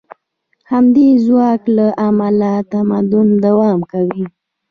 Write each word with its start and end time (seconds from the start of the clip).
د 0.03 0.03
همدې 0.71 1.09
ځواک 1.25 1.61
له 1.77 1.87
امله 2.07 2.51
تمدن 2.71 3.27
دوام 3.45 3.79
کوي. 3.91 4.23